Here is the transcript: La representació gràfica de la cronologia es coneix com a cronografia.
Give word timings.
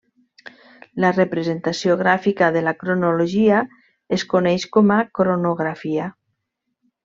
La 1.03 1.11
representació 1.17 1.97
gràfica 1.99 2.49
de 2.57 2.65
la 2.69 2.75
cronologia 2.85 3.61
es 4.19 4.27
coneix 4.35 4.69
com 4.79 4.97
a 4.99 5.01
cronografia. 5.23 6.13